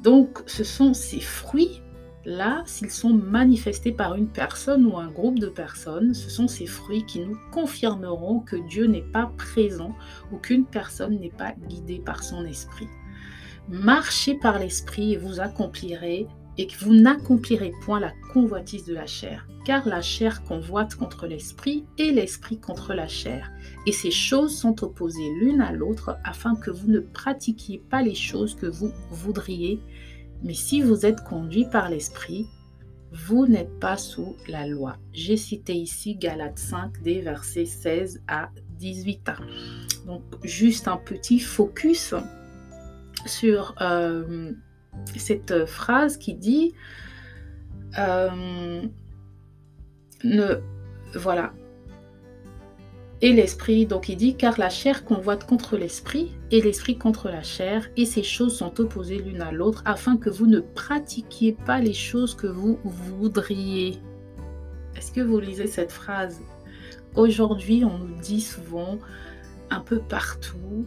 Donc 0.02 0.42
ce 0.46 0.64
sont 0.64 0.94
ces 0.94 1.20
fruits 1.20 1.82
Là, 2.28 2.62
s'ils 2.66 2.90
sont 2.90 3.14
manifestés 3.14 3.90
par 3.90 4.14
une 4.14 4.28
personne 4.28 4.84
ou 4.84 4.98
un 4.98 5.08
groupe 5.08 5.38
de 5.38 5.48
personnes, 5.48 6.12
ce 6.12 6.28
sont 6.28 6.46
ces 6.46 6.66
fruits 6.66 7.06
qui 7.06 7.20
nous 7.20 7.38
confirmeront 7.52 8.40
que 8.40 8.56
Dieu 8.68 8.84
n'est 8.84 9.00
pas 9.00 9.32
présent 9.38 9.94
ou 10.30 10.36
qu'une 10.36 10.66
personne 10.66 11.18
n'est 11.18 11.30
pas 11.30 11.54
guidée 11.68 12.02
par 12.04 12.22
son 12.22 12.44
esprit. 12.44 12.86
Marchez 13.70 14.34
par 14.34 14.58
l'esprit 14.58 15.14
et 15.14 15.16
vous 15.16 15.40
accomplirez 15.40 16.26
et 16.58 16.66
que 16.66 16.76
vous 16.84 16.92
n'accomplirez 16.92 17.72
point 17.82 17.98
la 17.98 18.12
convoitise 18.34 18.84
de 18.84 18.92
la 18.92 19.06
chair, 19.06 19.48
car 19.64 19.88
la 19.88 20.02
chair 20.02 20.42
convoite 20.42 20.96
contre 20.96 21.26
l'esprit 21.26 21.86
et 21.96 22.10
l'esprit 22.10 22.58
contre 22.58 22.92
la 22.92 23.08
chair. 23.08 23.50
Et 23.86 23.92
ces 23.92 24.10
choses 24.10 24.54
sont 24.54 24.84
opposées 24.84 25.30
l'une 25.40 25.62
à 25.62 25.72
l'autre 25.72 26.18
afin 26.24 26.56
que 26.56 26.70
vous 26.70 26.88
ne 26.88 27.00
pratiquiez 27.00 27.78
pas 27.78 28.02
les 28.02 28.14
choses 28.14 28.54
que 28.54 28.66
vous 28.66 28.92
voudriez. 29.10 29.80
Mais 30.42 30.54
si 30.54 30.82
vous 30.82 31.04
êtes 31.04 31.22
conduit 31.24 31.66
par 31.66 31.88
l'esprit, 31.88 32.46
vous 33.12 33.46
n'êtes 33.46 33.78
pas 33.80 33.96
sous 33.96 34.36
la 34.48 34.66
loi. 34.66 34.96
J'ai 35.12 35.36
cité 35.36 35.74
ici 35.74 36.14
Galates 36.14 36.58
5 36.58 37.02
des 37.02 37.20
versets 37.20 37.64
16 37.64 38.22
à 38.28 38.50
18. 38.78 39.30
Donc 40.06 40.22
juste 40.44 40.88
un 40.88 40.96
petit 40.96 41.40
focus 41.40 42.14
sur 43.26 43.74
euh, 43.80 44.52
cette 45.16 45.66
phrase 45.66 46.16
qui 46.16 46.34
dit 46.34 46.74
euh, 47.98 48.82
ne 50.24 50.60
voilà 51.14 51.52
et 53.20 53.32
l'esprit. 53.32 53.86
Donc 53.86 54.08
il 54.08 54.16
dit 54.16 54.36
car 54.36 54.58
la 54.58 54.70
chair 54.70 55.04
convoite 55.04 55.46
contre 55.46 55.76
l'esprit 55.76 56.32
et 56.50 56.60
l'esprit 56.60 56.98
contre 56.98 57.28
la 57.28 57.42
chair 57.42 57.88
et 57.96 58.04
ces 58.04 58.22
choses 58.22 58.56
sont 58.56 58.80
opposées 58.80 59.18
l'une 59.18 59.42
à 59.42 59.52
l'autre 59.52 59.82
afin 59.84 60.16
que 60.16 60.30
vous 60.30 60.46
ne 60.46 60.60
pratiquiez 60.60 61.52
pas 61.52 61.80
les 61.80 61.94
choses 61.94 62.34
que 62.34 62.46
vous 62.46 62.78
voudriez. 62.84 63.98
Est-ce 64.96 65.12
que 65.12 65.20
vous 65.20 65.38
lisez 65.38 65.66
cette 65.66 65.92
phrase? 65.92 66.40
Aujourd'hui 67.14 67.84
on 67.84 67.98
nous 67.98 68.20
dit 68.20 68.40
souvent 68.40 68.98
un 69.70 69.80
peu 69.80 69.98
partout 69.98 70.86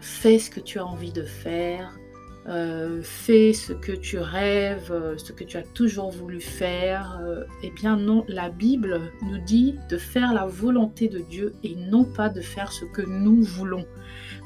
fais 0.00 0.38
ce 0.38 0.50
que 0.50 0.60
tu 0.60 0.78
as 0.78 0.86
envie 0.86 1.12
de 1.12 1.22
faire 1.22 1.99
euh, 2.48 3.02
fais 3.02 3.52
ce 3.52 3.74
que 3.74 3.92
tu 3.92 4.18
rêves, 4.18 4.90
euh, 4.90 5.18
ce 5.18 5.32
que 5.32 5.44
tu 5.44 5.58
as 5.58 5.62
toujours 5.62 6.10
voulu 6.10 6.40
faire. 6.40 7.20
Euh, 7.22 7.44
eh 7.62 7.70
bien 7.70 7.96
non, 7.96 8.24
la 8.28 8.48
Bible 8.48 9.12
nous 9.22 9.38
dit 9.38 9.76
de 9.90 9.98
faire 9.98 10.32
la 10.32 10.46
volonté 10.46 11.08
de 11.08 11.18
Dieu 11.18 11.52
et 11.62 11.76
non 11.76 12.04
pas 12.04 12.30
de 12.30 12.40
faire 12.40 12.72
ce 12.72 12.86
que 12.86 13.02
nous 13.02 13.42
voulons. 13.42 13.84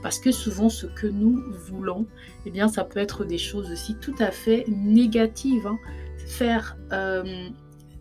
Parce 0.02 0.18
que 0.18 0.32
souvent 0.32 0.68
ce 0.68 0.86
que 0.86 1.06
nous 1.06 1.40
voulons, 1.68 2.06
eh 2.46 2.50
bien 2.50 2.66
ça 2.66 2.82
peut 2.82 2.98
être 2.98 3.24
des 3.24 3.38
choses 3.38 3.70
aussi 3.70 3.94
tout 3.94 4.16
à 4.18 4.32
fait 4.32 4.64
négatives. 4.68 5.66
Hein. 5.66 5.78
Faire 6.26 6.76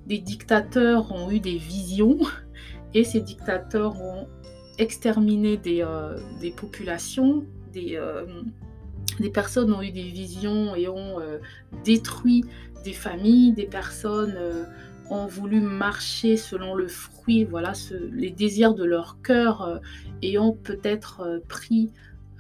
des 0.08 0.20
dictateurs 0.20 1.12
ont 1.12 1.30
eu 1.30 1.40
des 1.40 1.58
visions 1.58 2.18
et 2.96 3.04
ces 3.04 3.22
dictateurs 3.22 4.02
ont 4.02 4.28
exterminé 4.80 5.56
des, 5.56 5.86
des 6.42 6.52
populations, 6.52 7.46
des 7.72 8.00
des 9.20 9.30
personnes 9.30 9.74
ont 9.74 9.82
eu 9.82 9.92
des 9.92 10.04
visions 10.04 10.76
et 10.76 10.88
ont 10.88 11.20
euh, 11.20 11.40
détruit 11.84 12.46
des 12.84 12.94
familles, 12.94 13.54
des 13.54 13.66
personnes 13.66 14.36
euh, 14.38 14.66
ont 15.10 15.28
voulu 15.28 15.62
marcher 15.62 16.38
selon 16.38 16.76
le 16.76 16.88
fruit, 16.88 17.44
voilà, 17.44 17.74
les 18.12 18.32
désirs 18.32 18.74
de 18.74 18.84
leur 18.84 19.22
cœur 19.22 19.62
euh, 19.62 19.80
et 20.22 20.38
ont 20.38 20.54
peut-être 20.54 21.42
pris 21.48 21.92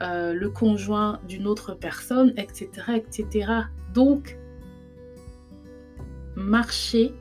le 0.06 0.50
conjoint 0.50 1.22
d'une 1.30 1.48
autre 1.48 1.76
personne, 1.76 2.34
etc., 2.36 2.68
etc. 2.98 3.48
Donc, 3.94 4.38
marcher 6.36 7.14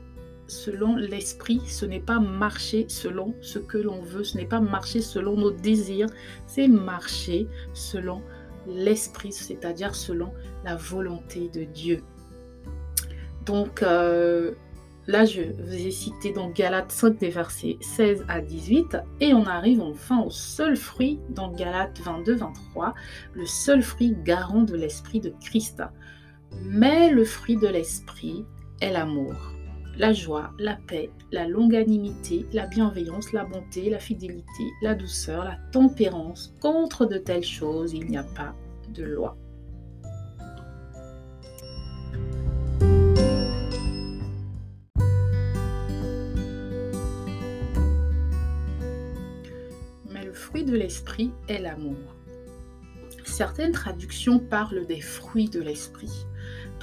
selon 0.47 0.97
l'esprit, 0.97 1.61
ce 1.65 1.85
n'est 1.85 2.01
pas 2.01 2.19
marcher 2.19 2.85
selon 2.89 3.33
ce 3.41 3.59
que 3.59 3.77
l'on 3.77 4.01
veut, 4.01 4.23
ce 4.23 4.37
n'est 4.37 4.45
pas 4.45 4.59
marcher 4.59 5.01
selon 5.01 5.37
nos 5.37 5.51
désirs, 5.51 6.07
c'est 6.45 6.67
marcher 6.67 7.47
selon 7.73 8.21
l'esprit, 8.67 9.31
c'est-à-dire 9.31 9.95
selon 9.95 10.31
la 10.63 10.75
volonté 10.75 11.49
de 11.49 11.63
Dieu. 11.63 12.01
Donc 13.45 13.83
euh, 13.83 14.53
là, 15.07 15.25
je 15.25 15.41
vous 15.41 15.73
ai 15.73 15.91
cité 15.91 16.31
dans 16.31 16.49
Galates 16.49 16.91
5 16.91 17.17
des 17.17 17.29
versets 17.29 17.77
16 17.81 18.25
à 18.27 18.41
18 18.41 18.97
et 19.19 19.33
on 19.33 19.45
arrive 19.45 19.81
enfin 19.81 20.21
au 20.21 20.29
seul 20.29 20.75
fruit 20.75 21.19
dans 21.29 21.51
Galates 21.51 21.99
22-23, 22.01 22.93
le 23.33 23.45
seul 23.45 23.81
fruit 23.81 24.15
garant 24.23 24.63
de 24.63 24.75
l'esprit 24.75 25.19
de 25.19 25.33
Christ. 25.41 25.83
Mais 26.61 27.09
le 27.09 27.25
fruit 27.25 27.57
de 27.57 27.67
l'esprit 27.67 28.45
est 28.79 28.91
l'amour 28.91 29.33
la 29.97 30.11
joie, 30.11 30.51
la 30.57 30.75
paix, 30.87 31.11
la 31.31 31.47
longanimité, 31.47 32.45
la 32.51 32.65
bienveillance, 32.65 33.31
la 33.31 33.45
bonté, 33.45 33.89
la 33.89 33.99
fidélité, 33.99 34.71
la 34.81 34.95
douceur, 34.95 35.43
la 35.43 35.57
tempérance. 35.71 36.55
Contre 36.59 37.05
de 37.05 37.17
telles 37.17 37.43
choses, 37.43 37.93
il 37.93 38.07
n'y 38.07 38.17
a 38.17 38.23
pas 38.23 38.55
de 38.93 39.03
loi. 39.03 39.37
Mais 50.09 50.25
le 50.25 50.33
fruit 50.33 50.63
de 50.63 50.75
l'esprit 50.75 51.31
est 51.47 51.59
l'amour. 51.59 52.15
Certaines 53.25 53.71
traductions 53.71 54.39
parlent 54.39 54.85
des 54.85 55.01
fruits 55.01 55.49
de 55.49 55.61
l'esprit. 55.61 56.25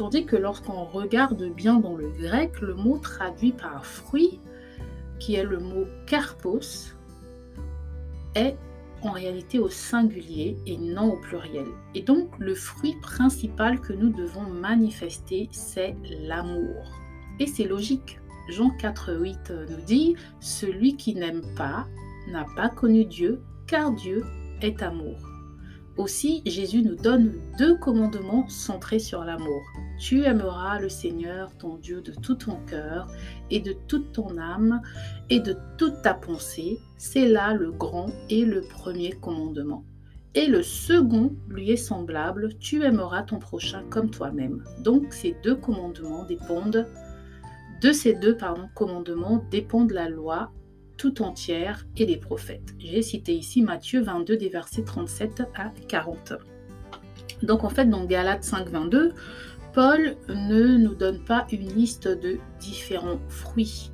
Tandis 0.01 0.25
que 0.25 0.37
lorsqu'on 0.37 0.87
regarde 0.87 1.45
bien 1.55 1.79
dans 1.79 1.95
le 1.95 2.09
grec, 2.09 2.63
le 2.63 2.73
mot 2.73 2.97
traduit 2.97 3.53
par 3.53 3.85
fruit, 3.85 4.41
qui 5.19 5.35
est 5.35 5.45
le 5.45 5.59
mot 5.59 5.85
karpos, 6.07 6.97
est 8.35 8.57
en 9.03 9.11
réalité 9.11 9.59
au 9.59 9.69
singulier 9.69 10.57
et 10.65 10.79
non 10.79 11.13
au 11.13 11.17
pluriel. 11.19 11.67
Et 11.95 12.01
donc 12.01 12.31
le 12.39 12.55
fruit 12.55 12.97
principal 13.03 13.79
que 13.79 13.93
nous 13.93 14.09
devons 14.09 14.49
manifester, 14.49 15.51
c'est 15.53 15.95
l'amour. 16.27 16.99
Et 17.39 17.47
c'est 17.47 17.69
logique. 17.69 18.21
Jean 18.49 18.71
4.8 18.81 19.69
nous 19.69 19.85
dit, 19.85 20.17
Celui 20.41 20.97
qui 20.97 21.15
n'aime 21.15 21.43
pas 21.59 21.87
n'a 22.27 22.47
pas 22.57 22.71
connu 22.71 23.05
Dieu, 23.05 23.43
car 23.67 23.93
Dieu 23.93 24.25
est 24.63 24.83
amour. 24.83 25.30
Aussi, 25.97 26.43
Jésus 26.47 26.83
nous 26.83 26.95
donne 26.95 27.35
deux 27.59 27.77
commandements 27.77 28.49
centrés 28.49 28.99
sur 28.99 29.25
l'amour. 29.25 29.63
Tu 29.99 30.23
aimeras 30.25 30.79
le 30.79 30.89
Seigneur, 30.89 31.51
ton 31.59 31.77
Dieu, 31.77 32.01
de 32.01 32.13
tout 32.13 32.37
ton 32.37 32.57
cœur 32.67 33.09
et 33.51 33.61
de 33.61 33.75
toute 33.87 34.13
ton 34.13 34.39
âme 34.39 34.81
et 35.29 35.41
de 35.41 35.57
toute 35.77 36.01
ta 36.03 36.15
pensée. 36.15 36.79
C'est 36.97 37.29
là 37.29 37.53
le 37.55 37.73
grand 37.73 38.07
et 38.31 38.45
le 38.45 38.63
premier 38.63 39.11
commandement. 39.13 39.85
Et 40.35 40.47
le 40.47 40.63
second 40.63 41.35
lui 41.49 41.73
est 41.73 41.77
semblable, 41.77 42.57
tu 42.61 42.85
aimeras 42.85 43.25
ton 43.25 43.41
prochain 43.41 43.83
comme 43.91 44.11
toi-même. 44.11 44.63
Donc 44.79 45.13
ces 45.13 45.37
deux 45.43 45.57
commandements 45.57 46.25
dépendent, 46.25 46.87
de 47.83 47.93
ces 47.93 48.15
deux 48.15 48.37
commandements 48.75 49.45
dépendent 49.51 49.91
la 49.91 50.09
loi 50.09 50.53
tout 51.01 51.23
entière 51.23 51.87
et 51.97 52.05
les 52.05 52.19
prophètes. 52.19 52.75
J'ai 52.79 53.01
cité 53.01 53.33
ici 53.33 53.63
Matthieu 53.63 54.03
22 54.03 54.37
des 54.37 54.51
versets 54.51 54.85
37 54.85 55.45
à 55.55 55.73
40. 55.89 56.35
Donc 57.43 57.65
en 57.65 57.71
fait 57.71 57.87
dans 57.87 58.05
Galates 58.05 58.45
5 58.45 58.69
22, 58.69 59.15
Paul 59.73 60.17
ne 60.29 60.77
nous 60.77 60.95
donne 60.95 61.25
pas 61.25 61.47
une 61.53 61.73
liste 61.73 62.07
de 62.07 62.37
différents 62.59 63.19
fruits. 63.31 63.93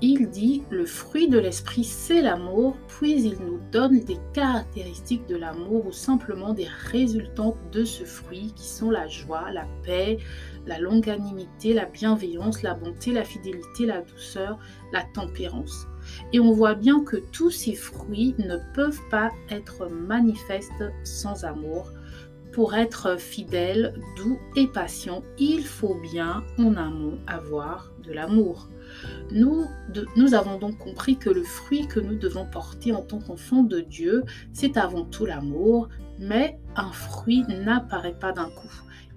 Il 0.00 0.28
dit 0.28 0.62
le 0.70 0.86
fruit 0.86 1.28
de 1.28 1.40
l'esprit 1.40 1.82
c'est 1.82 2.22
l'amour, 2.22 2.76
puis 2.86 3.20
il 3.24 3.38
nous 3.40 3.58
donne 3.72 3.98
des 4.04 4.18
caractéristiques 4.32 5.26
de 5.26 5.34
l'amour 5.34 5.84
ou 5.84 5.92
simplement 5.92 6.52
des 6.52 6.68
résultats 6.92 7.54
de 7.72 7.84
ce 7.84 8.04
fruit 8.04 8.52
qui 8.54 8.68
sont 8.68 8.92
la 8.92 9.08
joie, 9.08 9.50
la 9.50 9.66
paix, 9.82 10.18
la 10.64 10.78
longanimité, 10.78 11.74
la 11.74 11.86
bienveillance, 11.86 12.62
la 12.62 12.74
bonté, 12.74 13.10
la 13.10 13.24
fidélité, 13.24 13.86
la 13.86 14.02
douceur, 14.02 14.60
la 14.92 15.02
tempérance. 15.12 15.88
Et 16.32 16.40
on 16.40 16.52
voit 16.52 16.74
bien 16.74 17.02
que 17.04 17.16
tous 17.16 17.50
ces 17.50 17.74
fruits 17.74 18.34
ne 18.38 18.56
peuvent 18.74 19.00
pas 19.10 19.30
être 19.50 19.88
manifestes 19.88 20.84
sans 21.04 21.44
amour. 21.44 21.90
Pour 22.52 22.74
être 22.74 23.20
fidèle, 23.20 23.94
doux 24.16 24.38
et 24.56 24.66
patient, 24.66 25.22
il 25.38 25.64
faut 25.64 25.96
bien 25.96 26.42
en 26.58 26.74
amont 26.76 27.18
avoir 27.26 27.92
de 28.02 28.12
l'amour. 28.12 28.68
Nous, 29.30 29.66
nous 30.16 30.34
avons 30.34 30.58
donc 30.58 30.78
compris 30.78 31.16
que 31.16 31.28
le 31.28 31.42
fruit 31.42 31.86
que 31.86 32.00
nous 32.00 32.16
devons 32.16 32.46
porter 32.46 32.92
en 32.92 33.02
tant 33.02 33.18
qu'enfants 33.18 33.62
de 33.62 33.80
Dieu, 33.80 34.24
c'est 34.52 34.76
avant 34.76 35.04
tout 35.04 35.26
l'amour, 35.26 35.88
mais 36.18 36.58
un 36.76 36.92
fruit 36.92 37.44
n'apparaît 37.48 38.18
pas 38.18 38.32
d'un 38.32 38.48
coup 38.48 38.70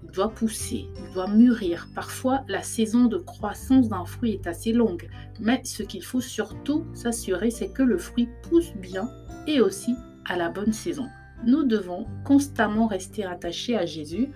il 0.04 0.12
doit 0.12 0.30
pousser, 0.30 0.88
il 0.98 1.14
doit 1.14 1.28
mûrir. 1.28 1.90
Parfois, 1.94 2.44
la 2.48 2.64
saison 2.64 3.06
de 3.06 3.18
croissance 3.18 3.90
d'un 3.90 4.06
fruit 4.06 4.34
est 4.34 4.48
assez 4.48 4.72
longue, 4.72 5.10
mais 5.40 5.62
ce 5.64 5.84
qu'il 5.84 6.04
faut 6.04 6.22
surtout 6.22 6.86
s'assurer, 6.94 7.52
c'est 7.52 7.70
que 7.70 7.84
le 7.84 7.98
fruit 7.98 8.30
pousse 8.44 8.74
bien 8.74 9.10
et 9.48 9.62
aussi 9.62 9.96
à 10.26 10.36
la 10.38 10.50
bonne 10.50 10.74
saison. 10.74 11.08
Nous 11.46 11.64
devons 11.64 12.06
constamment 12.26 12.88
rester 12.88 13.24
attachés 13.24 13.78
à 13.78 13.86
Jésus 13.86 14.30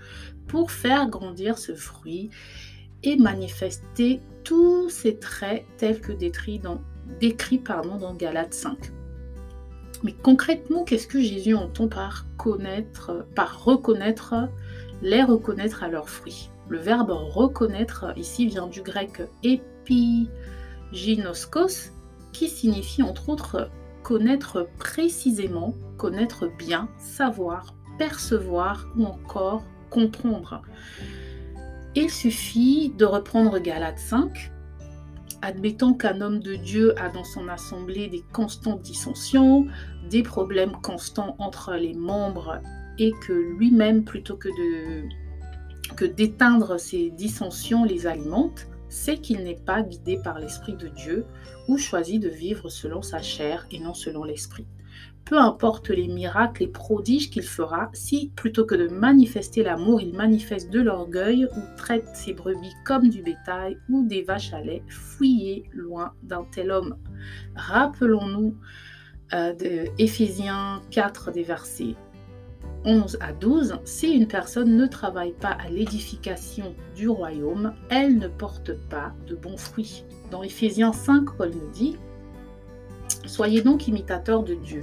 pour 0.48 0.72
faire 0.72 1.10
grandir 1.10 1.58
ce 1.58 1.74
fruit 1.74 2.30
et 3.04 3.18
manifester 3.18 4.22
tous 4.44 4.90
ces 4.90 5.18
traits 5.18 5.66
tels 5.78 6.00
que 6.00 6.12
décrits 6.12 6.60
dans, 6.60 6.82
décrits, 7.20 7.58
pardon, 7.58 7.98
dans 7.98 8.14
Galates 8.14 8.54
5. 8.54 8.92
Mais 10.04 10.14
concrètement, 10.14 10.84
qu'est-ce 10.84 11.08
que 11.08 11.22
Jésus 11.22 11.56
entend 11.56 11.88
par 11.88 12.26
connaître, 12.38 13.26
par 13.36 13.64
reconnaître, 13.64 14.36
les 15.04 15.22
reconnaître 15.22 15.84
à 15.84 15.90
leurs 15.90 16.10
fruits 16.10 16.50
Le 16.70 16.80
verbe 16.80 17.12
reconnaître 17.12 18.18
ici 18.18 18.48
vient 18.48 18.66
du 18.68 18.82
grec 18.82 19.22
epiginoskos, 19.44 21.92
qui 22.32 22.48
signifie 22.48 23.04
entre 23.04 23.28
autres 23.30 23.70
connaître 24.02 24.68
précisément, 24.80 25.76
connaître 25.98 26.50
bien, 26.58 26.88
savoir, 26.98 27.76
percevoir 27.98 28.88
ou 28.98 29.06
encore 29.06 29.64
comprendre. 29.90 30.62
Il 31.96 32.10
suffit 32.10 32.94
de 32.98 33.04
reprendre 33.06 33.60
Galates 33.60 34.00
5. 34.00 34.52
Admettons 35.42 35.94
qu'un 35.94 36.22
homme 36.22 36.40
de 36.40 36.56
Dieu 36.56 36.98
a 37.00 37.10
dans 37.10 37.26
son 37.26 37.50
assemblée 37.50 38.08
des 38.08 38.24
constantes 38.32 38.82
dissensions, 38.82 39.68
des 40.10 40.24
problèmes 40.24 40.78
constants 40.82 41.36
entre 41.40 41.74
les 41.74 41.94
membres 41.94 42.62
et 43.00 43.12
que 43.26 43.34
lui-même, 43.34 44.04
plutôt 44.04 44.38
que 44.38 44.50
de 44.50 45.08
que 45.96 46.06
d'éteindre 46.06 46.80
ces 46.80 47.12
dissensions 47.12 47.84
les 47.84 48.08
alimente, 48.08 48.68
c'est 48.90 49.18
qu'il 49.18 49.44
n'est 49.44 49.60
pas 49.66 49.84
guidé 49.84 50.18
par 50.24 50.40
l'Esprit 50.40 50.76
de 50.76 50.88
Dieu 50.88 51.26
ou 51.68 51.78
choisit 51.78 52.22
de 52.22 52.30
vivre 52.30 52.70
selon 52.70 53.02
sa 53.02 53.22
chair 53.22 53.68
et 53.70 53.80
non 53.80 53.94
selon 53.94 54.24
l'Esprit 54.24 54.66
peu 55.26 55.40
importe 55.40 55.90
les 55.90 56.08
miracles 56.08 56.64
et 56.64 56.68
prodiges 56.68 57.30
qu'il 57.30 57.44
fera, 57.44 57.90
si 57.94 58.32
plutôt 58.36 58.66
que 58.66 58.76
de 58.76 58.88
manifester 58.88 59.64
l'amour, 59.64 60.02
il 60.02 60.14
manifeste 60.14 60.70
de 60.70 60.82
l'orgueil 60.82 61.46
ou 61.46 61.78
traite 61.78 62.08
ses 62.14 62.34
brebis 62.34 62.74
comme 62.84 63.10
du 63.10 63.22
bétail 63.22 63.78
ou 63.90 64.06
des 64.06 64.24
vaches 64.24 64.54
à 64.54 64.62
lait, 64.62 64.84
fuyez 64.88 65.64
loin 65.74 66.14
d'un 66.24 66.46
tel 66.52 66.72
homme. 66.72 66.98
Rappelons-nous 67.56 68.56
euh, 69.34 69.54
de 69.54 69.86
Éphésiens 69.98 70.82
4 70.92 71.32
des 71.32 71.44
versets 71.44 71.96
11 72.86 73.18
à 73.22 73.32
12, 73.32 73.80
si 73.86 74.12
une 74.14 74.28
personne 74.28 74.76
ne 74.76 74.86
travaille 74.86 75.34
pas 75.34 75.52
à 75.52 75.70
l'édification 75.70 76.76
du 76.96 77.08
royaume, 77.08 77.74
elle 77.90 78.18
ne 78.18 78.28
porte 78.28 78.74
pas 78.90 79.14
de 79.28 79.36
bons 79.36 79.58
fruits. 79.58 80.04
Dans 80.32 80.44
Éphésiens 80.44 80.94
5, 80.94 81.36
Paul 81.38 81.52
nous 81.52 81.72
dit, 81.72 81.98
Soyez 83.26 83.62
donc 83.62 83.88
imitateurs 83.88 84.44
de 84.44 84.56
Dieu 84.56 84.82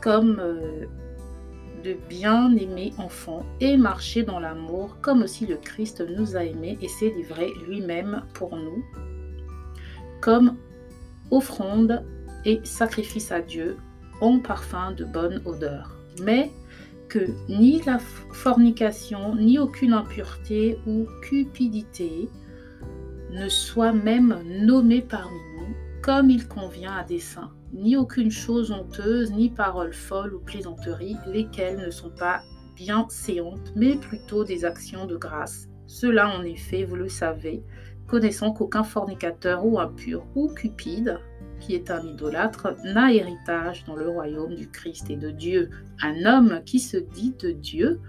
comme 0.00 0.38
euh, 0.40 0.86
de 1.84 1.96
bien-aimés 2.08 2.92
enfants 2.98 3.44
et 3.60 3.76
marcher 3.76 4.22
dans 4.22 4.38
l'amour 4.38 4.96
comme 5.02 5.22
aussi 5.22 5.46
le 5.46 5.56
Christ 5.56 6.02
nous 6.08 6.36
a 6.36 6.44
aimés 6.44 6.78
et 6.80 6.88
s'est 6.88 7.10
livré 7.10 7.50
lui-même 7.66 8.22
pour 8.34 8.56
nous 8.56 8.84
comme 10.20 10.56
offrande 11.30 12.04
et 12.44 12.60
sacrifice 12.64 13.32
à 13.32 13.40
Dieu 13.40 13.76
en 14.20 14.38
parfum 14.38 14.92
de 14.92 15.04
bonne 15.04 15.42
odeur. 15.44 15.96
Mais 16.22 16.50
que 17.08 17.30
ni 17.48 17.80
la 17.82 17.98
fornication, 17.98 19.34
ni 19.34 19.58
aucune 19.58 19.92
impureté 19.92 20.78
ou 20.86 21.06
cupidité 21.22 22.28
ne 23.30 23.48
soit 23.48 23.92
même 23.92 24.42
nommée 24.46 25.02
parmi 25.02 25.38
nous, 25.58 25.74
comme 26.02 26.30
il 26.30 26.46
convient 26.48 26.96
à 26.96 27.04
des 27.04 27.18
saints 27.18 27.52
ni 27.72 27.96
aucune 27.96 28.30
chose 28.30 28.70
honteuse, 28.70 29.32
ni 29.32 29.50
parole 29.50 29.92
folle 29.92 30.34
ou 30.34 30.40
plaisanterie, 30.40 31.16
lesquelles 31.26 31.78
ne 31.78 31.90
sont 31.90 32.10
pas 32.10 32.42
bien 32.74 33.06
séantes, 33.08 33.72
mais 33.74 33.94
plutôt 33.94 34.44
des 34.44 34.64
actions 34.64 35.06
de 35.06 35.16
grâce. 35.16 35.68
Cela, 35.86 36.28
en 36.28 36.42
effet, 36.42 36.84
vous 36.84 36.96
le 36.96 37.08
savez, 37.08 37.62
connaissant 38.06 38.52
qu'aucun 38.52 38.82
fornicateur 38.82 39.64
ou 39.64 39.78
impur 39.78 40.26
ou 40.34 40.48
cupide, 40.48 41.18
qui 41.60 41.74
est 41.74 41.90
un 41.90 42.04
idolâtre, 42.06 42.76
n'a 42.84 43.12
héritage 43.12 43.84
dans 43.84 43.96
le 43.96 44.08
royaume 44.08 44.54
du 44.54 44.68
Christ 44.68 45.10
et 45.10 45.16
de 45.16 45.30
Dieu. 45.30 45.70
Un 46.02 46.24
homme 46.24 46.60
qui 46.64 46.80
se 46.80 46.96
dit 46.96 47.34
de 47.38 47.50
Dieu 47.50 48.00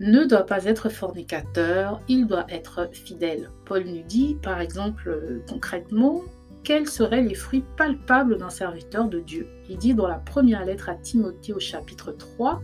ne 0.00 0.24
doit 0.24 0.46
pas 0.46 0.64
être 0.64 0.88
fornicateur, 0.88 2.00
il 2.08 2.26
doit 2.26 2.46
être 2.48 2.88
fidèle. 2.92 3.50
Paul 3.64 3.84
nous 3.84 4.02
dit, 4.02 4.36
par 4.42 4.60
exemple, 4.60 5.42
concrètement, 5.48 6.22
quels 6.64 6.88
seraient 6.88 7.22
les 7.22 7.34
fruits 7.34 7.64
palpables 7.76 8.38
d'un 8.38 8.50
serviteur 8.50 9.08
de 9.08 9.20
Dieu? 9.20 9.48
Il 9.68 9.78
dit 9.78 9.94
dans 9.94 10.08
la 10.08 10.18
première 10.18 10.64
lettre 10.64 10.88
à 10.88 10.94
Timothée 10.94 11.52
au 11.52 11.60
chapitre 11.60 12.12
3, 12.12 12.60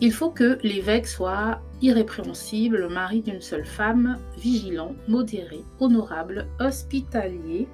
il 0.00 0.12
faut 0.12 0.30
que 0.30 0.58
l'évêque 0.62 1.06
soit 1.06 1.60
irrépréhensible, 1.80 2.88
mari 2.88 3.22
d'une 3.22 3.40
seule 3.40 3.64
femme, 3.64 4.18
vigilant, 4.36 4.94
modéré, 5.06 5.60
honorable, 5.78 6.48
hospitalier, 6.58 7.68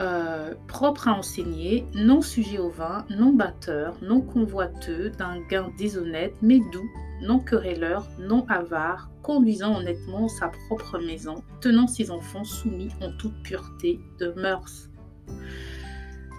euh, 0.00 0.54
propre 0.66 1.06
à 1.06 1.14
enseigner, 1.14 1.86
non 1.94 2.20
sujet 2.20 2.58
au 2.58 2.68
vin, 2.68 3.04
non 3.10 3.32
batteur, 3.32 3.96
non 4.02 4.20
convoiteux, 4.20 5.10
d'un 5.10 5.40
gain 5.48 5.70
déshonnête, 5.78 6.34
mais 6.42 6.58
doux, 6.72 6.90
non 7.22 7.38
querelleur, 7.38 8.08
non 8.18 8.44
avare, 8.48 9.08
conduisant 9.22 9.76
honnêtement 9.76 10.28
sa 10.28 10.50
propre 10.66 10.98
maison, 10.98 11.36
tenant 11.60 11.86
ses 11.86 12.10
enfants 12.10 12.42
soumis 12.42 12.90
en 13.00 13.12
toute 13.18 13.40
pureté 13.44 14.00
de 14.18 14.32
mœurs. 14.32 14.90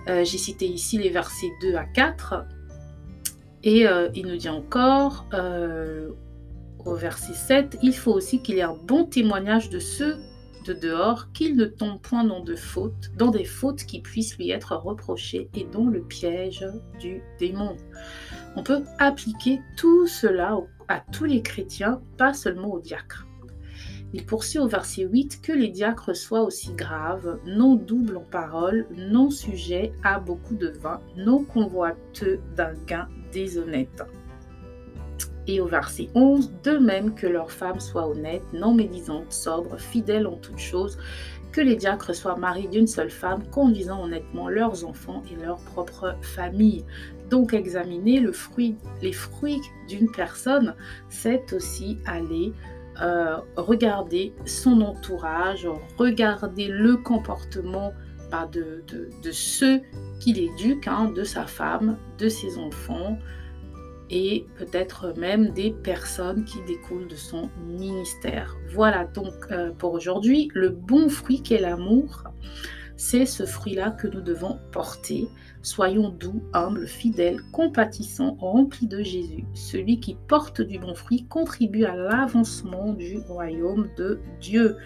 Euh, 0.09 0.25
j'ai 0.25 0.37
cité 0.37 0.67
ici 0.67 0.97
les 0.97 1.09
versets 1.09 1.51
2 1.61 1.75
à 1.75 1.85
4. 1.85 2.45
Et 3.63 3.87
euh, 3.87 4.09
il 4.13 4.27
nous 4.27 4.35
dit 4.35 4.49
encore, 4.49 5.25
au 6.85 6.93
verset 6.93 7.33
7, 7.33 7.77
il 7.81 7.95
faut 7.95 8.11
aussi 8.11 8.41
qu'il 8.41 8.55
y 8.55 8.59
ait 8.59 8.63
un 8.63 8.77
bon 8.85 9.05
témoignage 9.05 9.69
de 9.69 9.79
ceux 9.79 10.17
de 10.65 10.73
dehors, 10.73 11.31
qu'il 11.31 11.55
ne 11.55 11.65
tombe 11.65 12.01
point 12.01 12.23
dans, 12.23 12.41
de 12.41 12.55
fautes, 12.55 13.11
dans 13.17 13.29
des 13.29 13.45
fautes 13.45 13.83
qui 13.85 14.01
puissent 14.01 14.37
lui 14.37 14.49
être 14.51 14.75
reprochées 14.75 15.49
et 15.53 15.65
dont 15.65 15.87
le 15.87 16.01
piège 16.01 16.65
du 16.99 17.21
démon. 17.39 17.77
On 18.55 18.63
peut 18.63 18.83
appliquer 18.99 19.61
tout 19.77 20.07
cela 20.07 20.57
à 20.87 20.99
tous 20.99 21.25
les 21.25 21.41
chrétiens, 21.41 22.01
pas 22.17 22.33
seulement 22.33 22.73
aux 22.73 22.79
diacres. 22.79 23.25
Il 24.13 24.25
poursuit 24.25 24.59
au 24.59 24.67
verset 24.67 25.03
8 25.03 25.41
que 25.41 25.51
les 25.51 25.67
diacres 25.67 26.15
soient 26.15 26.43
aussi 26.43 26.71
graves, 26.73 27.37
non 27.45 27.75
doubles 27.75 28.17
en 28.17 28.23
parole, 28.23 28.87
non 28.95 29.29
sujets 29.29 29.91
à 30.03 30.19
beaucoup 30.19 30.55
de 30.55 30.69
vin, 30.69 31.01
non 31.17 31.43
convoiteux 31.43 32.39
d'un 32.55 32.73
gain 32.87 33.09
déshonnête. 33.33 34.03
Et 35.47 35.59
au 35.61 35.67
verset 35.67 36.09
11, 36.15 36.51
de 36.63 36.77
même 36.77 37.13
que 37.13 37.27
leurs 37.27 37.51
femmes 37.51 37.79
soient 37.79 38.07
honnêtes, 38.07 38.45
non 38.53 38.73
médisantes, 38.73 39.31
sobres, 39.31 39.79
fidèles 39.79 40.27
en 40.27 40.37
toutes 40.37 40.59
choses, 40.59 40.97
que 41.51 41.61
les 41.61 41.75
diacres 41.75 42.13
soient 42.13 42.35
maris 42.35 42.67
d'une 42.67 42.87
seule 42.87 43.09
femme, 43.09 43.43
conduisant 43.49 44.03
honnêtement 44.03 44.49
leurs 44.49 44.83
enfants 44.85 45.23
et 45.31 45.41
leur 45.41 45.57
propre 45.57 46.15
famille. 46.21 46.83
Donc 47.29 47.53
examiner 47.53 48.19
les 49.01 49.13
fruits 49.13 49.61
d'une 49.87 50.11
personne, 50.11 50.75
c'est 51.09 51.53
aussi 51.53 51.97
aller 52.05 52.53
euh, 53.01 53.37
regarder 53.55 54.33
son 54.45 54.81
entourage, 54.81 55.67
regarder 55.97 56.67
le 56.67 56.97
comportement 56.97 57.93
bah, 58.31 58.49
de, 58.51 58.83
de, 58.87 59.31
ceux 59.31 59.81
qu'il 60.19 60.39
éduque, 60.39 60.87
hein, 60.87 61.11
de 61.15 61.23
sa 61.23 61.45
femme, 61.45 61.97
de 62.17 62.29
ses 62.29 62.57
enfants, 62.57 63.17
et 64.09 64.45
peut-être 64.57 65.13
même 65.17 65.49
des 65.51 65.71
personnes 65.71 66.45
qui 66.45 66.61
découlent 66.67 67.07
de 67.07 67.15
son 67.15 67.49
ministère. 67.65 68.55
Voilà 68.73 69.05
donc 69.05 69.33
euh, 69.51 69.71
pour 69.71 69.93
aujourd'hui 69.93 70.49
le 70.53 70.69
bon 70.69 71.09
fruit 71.09 71.41
qu'est 71.41 71.59
l'amour. 71.59 72.23
C'est 72.97 73.25
ce 73.25 73.45
fruit-là 73.45 73.91
que 73.91 74.07
nous 74.07 74.21
devons 74.21 74.57
porter. 74.71 75.27
Soyons 75.61 76.09
doux, 76.09 76.41
humbles, 76.53 76.87
fidèles, 76.87 77.41
compatissants, 77.51 78.37
remplis 78.39 78.87
de 78.87 79.03
Jésus. 79.03 79.43
Celui 79.53 79.99
qui 79.99 80.15
porte 80.27 80.61
du 80.61 80.79
bon 80.79 80.95
fruit 80.95 81.25
contribue 81.27 81.83
à 81.83 81.95
l'avancement 81.95 82.93
du 82.93 83.17
royaume 83.17 83.89
de 83.97 84.21
Dieu. 84.39 84.77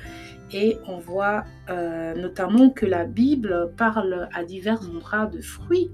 Et 0.51 0.77
on 0.87 0.97
voit 0.97 1.43
euh, 1.69 2.15
notamment 2.15 2.71
que 2.71 2.87
la 2.87 3.05
Bible 3.05 3.73
parle 3.77 4.27
à 4.33 4.43
divers 4.43 4.81
endroits 4.89 5.27
de 5.27 5.41
fruits. 5.41 5.91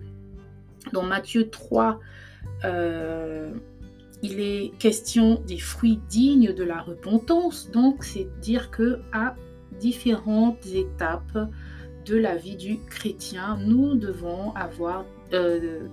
Dans 0.93 1.03
Matthieu 1.03 1.49
3, 1.49 1.99
euh, 2.63 3.51
il 4.21 4.39
est 4.39 4.71
question 4.79 5.41
des 5.45 5.59
fruits 5.59 5.99
dignes 6.09 6.53
de 6.53 6.63
la 6.63 6.81
repentance, 6.81 7.69
donc 7.71 8.03
c'est 8.03 8.27
dire 8.39 8.71
que 8.71 9.01
à 9.11 9.35
différentes 9.79 10.65
étapes 10.67 11.37
de 12.05 12.15
la 12.15 12.35
vie 12.35 12.55
du 12.55 12.79
chrétien, 12.89 13.57
nous 13.65 13.95
devons 13.95 14.53
avoir 14.55 15.05
euh, 15.33 15.87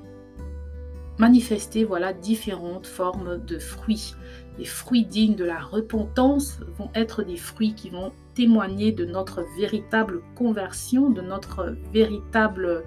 manifesté 1.18 1.87
différentes 2.20 2.87
formes 2.87 3.44
de 3.44 3.59
fruits. 3.59 4.14
Les 4.59 4.64
fruits 4.64 5.07
dignes 5.07 5.35
de 5.35 5.44
la 5.44 5.61
repentance 5.61 6.61
vont 6.79 6.90
être 6.94 7.22
des 7.22 7.37
fruits 7.37 7.75
qui 7.75 7.90
vont 7.90 8.12
témoigner 8.35 8.92
de 8.92 9.05
notre 9.05 9.44
véritable 9.59 10.20
conversion, 10.35 11.11
de 11.11 11.22
notre 11.22 11.75
véritable 11.92 12.85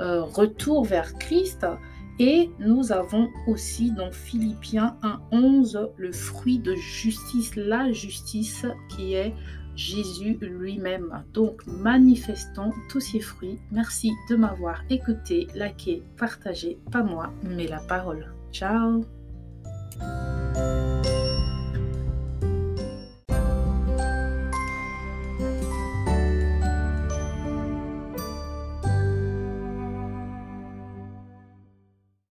euh, 0.00 0.22
retour 0.22 0.84
vers 0.84 1.14
Christ 1.14 1.66
Et 2.18 2.50
nous 2.58 2.92
avons 2.92 3.28
aussi 3.46 3.92
dans 3.92 4.10
Philippiens 4.10 4.96
1.11 5.32 5.90
le 5.96 6.12
fruit 6.12 6.58
de 6.58 6.74
justice, 6.74 7.54
la 7.56 7.92
justice 7.92 8.64
qui 8.88 9.14
est 9.14 9.34
Jésus 9.76 10.38
lui-même. 10.40 11.24
Donc 11.34 11.66
manifestons 11.66 12.72
tous 12.88 13.00
ces 13.00 13.20
fruits. 13.20 13.58
Merci 13.70 14.12
de 14.30 14.36
m'avoir 14.36 14.82
écouté, 14.88 15.46
liké, 15.54 16.02
partagé, 16.16 16.78
pas 16.90 17.02
moi, 17.02 17.30
mais 17.42 17.66
la 17.66 17.80
parole. 17.80 18.32
Ciao 18.50 19.02